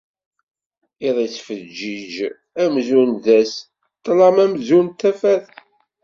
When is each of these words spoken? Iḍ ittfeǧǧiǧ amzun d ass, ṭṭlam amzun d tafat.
Iḍ 1.07 1.17
ittfeǧǧiǧ 1.25 2.15
amzun 2.63 3.11
d 3.23 3.25
ass, 3.39 3.53
ṭṭlam 3.97 4.37
amzun 4.43 4.87
d 4.89 4.95
tafat. 4.99 5.45